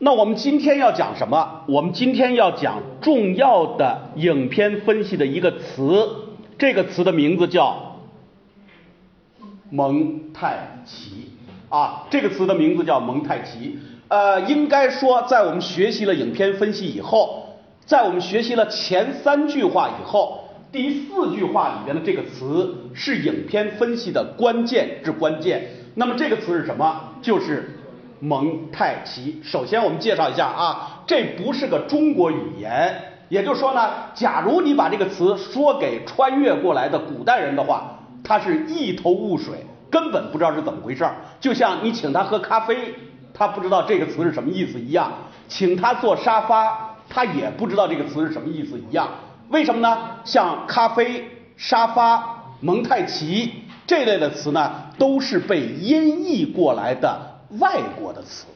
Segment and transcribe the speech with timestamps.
[0.00, 1.64] 那我们今天要讲什么？
[1.66, 6.08] 我们今天要讲重要的影片分析的一个词，
[6.56, 7.96] 这个词的名字叫
[9.70, 11.32] 蒙太奇
[11.68, 13.78] 啊，这个词的名字叫蒙太奇。
[14.06, 25.70] 呃，应该说，在我们学习了影片分析以后，在我们学习了前三句话以后，第四句话里边的这个词是影片分析的关键之关键。
[25.96, 27.14] 那么这个词是什么？
[27.20, 27.77] 就是
[28.20, 29.40] 蒙太奇。
[29.42, 32.94] 首先我们介绍一下啊，这不是个中国语言，
[33.28, 41.16] 也就是说呢，假如你把这个词说给穿越过来的古代人的话，他是一头雾水，根本不知道是怎么回事儿。
[41.40, 42.94] 就像你请他喝咖啡。
[43.34, 45.12] 他不知道这个词是什么意思一样，
[45.46, 49.08] 请他坐沙发，他也不知道这个词是什么意思一样。
[49.50, 49.96] 为什么呢？
[50.24, 51.24] 像咖啡、
[51.56, 53.52] 沙发、蒙太奇
[53.86, 58.46] 这类的词呢，都是被音译过来的外国的词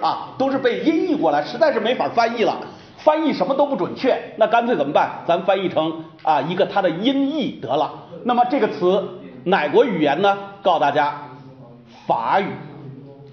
[0.00, 2.58] 啊，都是被音译过来，实在是没法翻译了。
[2.98, 5.22] 翻译什么都不准确，那干脆怎么办？
[5.26, 7.92] 咱翻译成啊一个它的音译得了。
[8.24, 9.08] 那么这个词
[9.44, 10.38] 哪国语言呢？
[10.62, 11.22] 告诉大家，
[12.06, 12.46] 法语。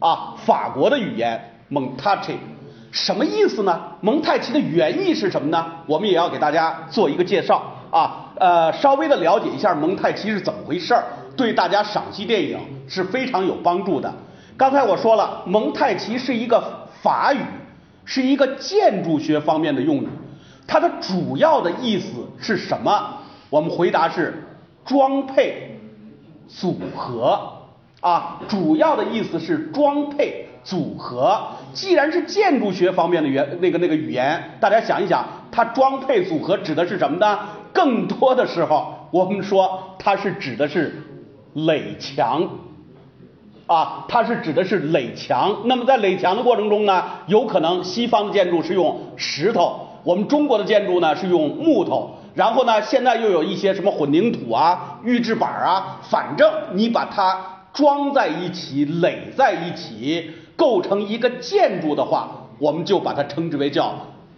[0.00, 2.36] 啊，法国的语言蒙太奇
[2.92, 3.80] 什么意思呢？
[4.02, 5.64] 蒙太奇的原意是什么呢？
[5.86, 11.04] 我们也要给大家做一个介绍啊，呃，稍微的了解一下蒙太奇是怎么回事儿，
[11.38, 14.12] 对大家赏析电影是非常有帮助的。
[14.56, 17.40] 刚才我说了，蒙太奇是一个法语，
[18.04, 20.08] 是一个建筑学方面的用语，
[20.66, 22.06] 它的主要的意思
[22.40, 23.18] 是什么？
[23.50, 24.42] 我们回答是
[24.84, 25.78] 装配
[26.48, 27.50] 组合。
[28.00, 31.40] 啊，主要的意思是装配组合。
[31.72, 37.38] 既然是建筑学方面的原那个那个语言，大家想一想，它装配组合指的是什么呢？
[37.72, 41.02] 更多的时候，我们说它是指的是
[41.54, 42.46] 垒墙。
[43.66, 45.56] 啊，它是指的是垒墙。
[45.64, 52.16] 那么在垒墙的过程中呢，有可能西方的建筑是用石头，我们中国的建筑呢是用木头。
[52.34, 57.50] 然后呢，现在又有一些什么混凝土啊、预制板啊，反正你把它。
[57.74, 63.92] 装在一起、垒在一起，构成一个建筑的话，我们就把它称之为叫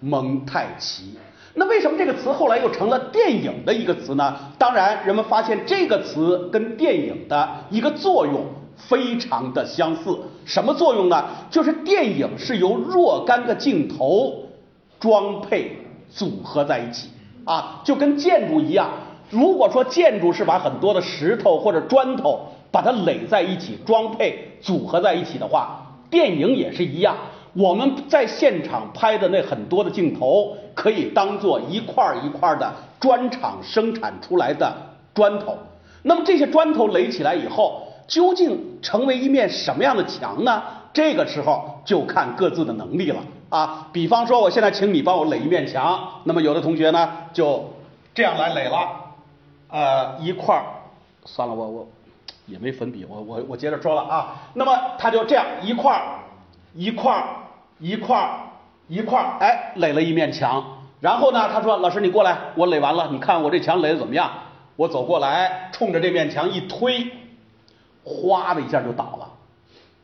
[0.00, 1.16] 蒙太奇。
[1.54, 4.36] 那为什么这个词后来又成了电影的一个词呢？
[4.58, 8.44] 当然，人们发现这个词跟电影的一个作用
[8.88, 10.18] 非常的相似。
[10.44, 11.24] 什么作用呢？
[11.50, 14.44] 就是电影是由若干个镜头
[14.98, 15.76] 装配
[16.10, 17.08] 组合在一起
[17.44, 18.90] 啊，就跟建筑一样。
[19.30, 22.40] 如果说建筑是把很多的石头或者砖头。
[22.72, 27.14] 把它垒在一起，装配组合在一起的话，电影也是一样。
[27.52, 34.74] 我们在现场拍的那很多的镜头，可以当做一块一块的砖厂生产出来的
[35.14, 35.58] 砖头。
[36.00, 40.62] 那么这些砖头垒起来以后，究竟成为一面什么样的墙呢？
[40.92, 43.88] 这个时候就看各自的能力了啊。
[43.92, 47.74] 比方说，我现在请你帮我垒一面墙，那么有的同学呢就
[48.14, 48.88] 这样来垒了，
[49.68, 50.64] 呃，一块儿，
[51.24, 51.88] 算了，我我。
[52.46, 56.18] 也没粉笔，我我我接着说了啊，那么他就这样一块儿
[56.74, 57.24] 一块儿
[57.78, 58.40] 一块儿
[58.88, 60.62] 一块儿，哎，垒了一面墙。
[61.00, 64.28] 然后呢，他说：“老师，你过来，我垒完了，你看我这墙垒的怎么样？”
[64.74, 67.06] 我走过来，冲着这面墙一推，
[68.04, 69.28] 哗的一下就倒了。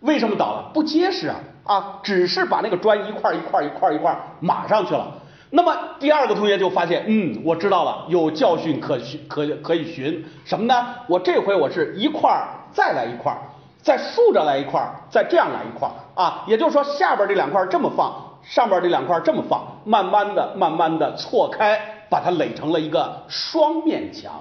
[0.00, 0.70] 为什么倒了？
[0.74, 1.98] 不结实啊啊！
[2.02, 5.14] 只是把那个砖一块一块一块一块码上去了。
[5.50, 10.86] 那么第二个同学就发现，嗯，我知道了，有教训可循可可以寻什么呢？
[11.08, 12.30] 我这回我是一块
[12.72, 13.34] 再来一块，
[13.80, 18.12] 再竖着来一块，再这样来一块啊，也就是说下边这两块这么放，
[18.42, 21.80] 上边这两块这么放，慢慢的、慢慢的错开，
[22.10, 24.32] 把它垒成了一个双面墙。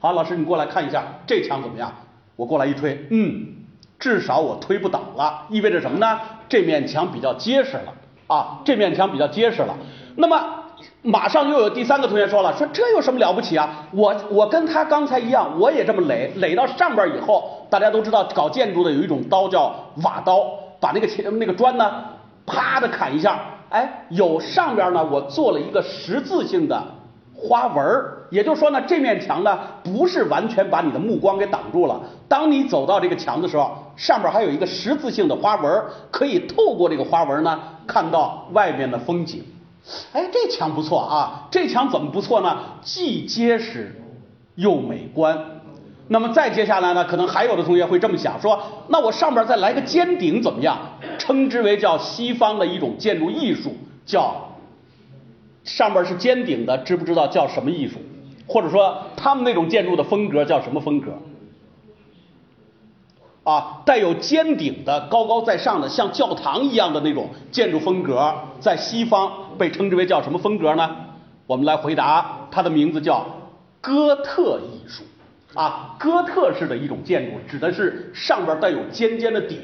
[0.00, 1.92] 好，老师你过来看一下这墙怎么样？
[2.36, 3.46] 我过来一推，嗯，
[3.98, 6.20] 至少我推不倒了，意味着什么呢？
[6.48, 7.92] 这面墙比较结实了
[8.26, 9.76] 啊，这面墙比较结实了。
[10.16, 10.40] 那么
[11.02, 13.86] 马上又有第三个同学说了，说这有什么了不起啊？
[13.92, 20.44] 我我跟他刚才一样，我也这么垒，垒到上边以后，大家都知道搞建筑的有一种刀叫瓦刀，
[20.80, 22.04] 把那个前那个砖呢，
[22.46, 23.40] 啪的砍一下，
[23.70, 26.82] 哎，有上边呢，我做了一个十字性的
[27.46, 27.84] 花纹
[28.30, 39.44] 也就是说呢，这面墙呢不是完全把你的目光给挡住了，当你走到这个墙的时候，上边还有一个十字性的花纹可以透过这个花纹呢看到外面的风景。
[40.12, 41.46] 哎，这墙不错啊！
[41.50, 42.58] 这墙怎么不错呢？
[42.82, 43.94] 既结实
[44.54, 45.38] 又美观。
[46.08, 47.04] 那么再接下来呢？
[47.04, 48.58] 可能还有的同学会这么想说：
[48.88, 50.78] 那我上边再来个尖顶怎么样？
[51.18, 53.74] 称之为叫西方的一种建筑艺术，
[54.06, 54.34] 叫
[55.64, 57.96] 上边是尖顶的，知不知道叫什么艺术？
[58.46, 61.12] 或者说他们那种建筑的风格叫什么风格？
[63.42, 70.96] 啊，带有尖顶的、高高在上的，像教堂一样的那种建筑风格，在西方被称之为叫什么风格呢？
[71.46, 73.26] 我们来回答，它的名字叫
[73.80, 75.04] 哥特艺术。
[75.54, 79.60] 啊，哥特式的一种建筑，指的是上边带有尖尖的顶。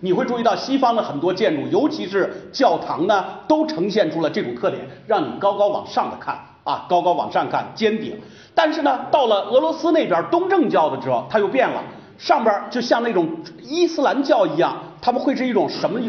[0.00, 8.18] 你会注意到西方的很多建筑，尤其是教堂呢，都呈现出了这种特点，让你高高往上的看啊，高高往上看，尖顶。
[8.52, 11.80] 但是呢，到了俄罗斯那边东正教的时候，它又变了，
[12.18, 13.28] 上边就像那种
[13.62, 16.00] 伊斯兰教一样，他们会是一种什么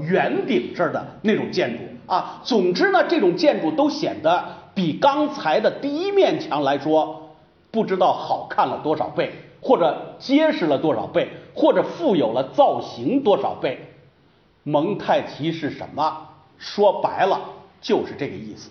[0.00, 2.42] 圆顶式的那种建筑啊。
[2.44, 4.44] 总之呢，这种建筑都显得
[4.74, 7.22] 比刚才的第一面墙来说。
[7.70, 13.92] 不知道好看了多少倍，或者结实了多少倍，或者富有了造型多少倍。
[14.62, 16.28] 蒙太奇是什么？
[16.58, 17.38] 说白了
[17.82, 18.70] 就是这个意思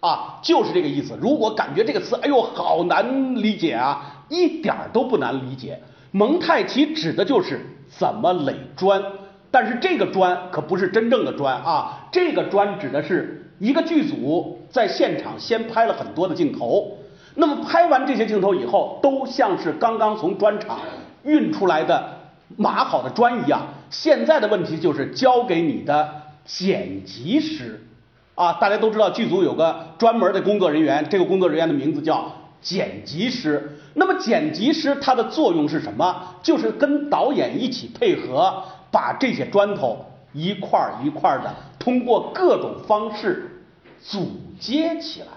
[0.00, 1.18] 啊，就是这个意思。
[1.20, 5.80] 如果感觉这个词，哎呦，好难理解啊，一点都不难理解。
[6.12, 9.02] 蒙太奇指的就是怎么垒砖，
[9.50, 16.96] 但是这个砖可不是真正的砖啊，这个砖指的是一个剧组在现场先拍了很多的镜头。
[17.36, 20.80] 那么拍完这些镜头以后，都像是刚刚从砖厂
[21.22, 22.18] 运出来的
[22.56, 23.68] 码好的砖一样。
[23.90, 27.86] 现在的问题就是交给你的剪辑师
[28.34, 33.78] 啊，大家都知道剧组有个专门的工作人员，这个工作人员的名字叫剪辑师。
[33.94, 36.34] 那么剪辑师他的作用是什么？
[36.42, 43.62] 就是跟导演一起配合，把这些砖头一块一块的通过各种方式
[44.02, 45.28] 组接起来。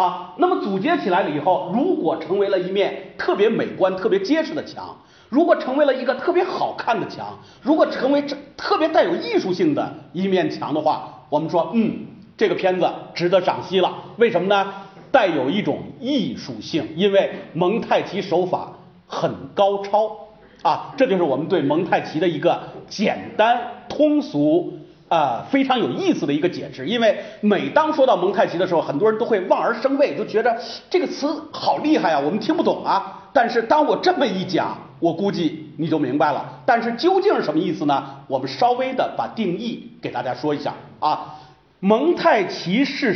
[0.00, 4.96] 啊，那么组接起来了以后，如果成为了一面特别美观、特别结实的墙，
[5.28, 12.06] 如果成为了一个特别好看的墙，如果成为这特别带有艺术性的一面墙的话，我们说，嗯，
[12.38, 13.94] 这个片子值得赏析了。
[14.16, 14.72] 为什么呢？
[15.12, 18.72] 带有一种艺术性，因为蒙太奇手法
[19.06, 20.16] 很高超
[20.62, 24.79] 啊，这就是我们对蒙太奇的一个简单通俗。
[25.10, 30.56] 啊，非常有意思的一个解释，因为每当说到蒙太奇的时候，很多人都会望而生畏，就觉得
[30.88, 33.28] 这个词好厉害啊，我们听不懂啊。
[33.32, 36.62] 但是当我这么一讲，我估计你就明白了。
[36.64, 38.22] 但是究竟是什么意思呢？
[38.28, 41.34] 我们稍微的把定义给大家说一下啊，
[41.80, 43.12] 蒙太奇是。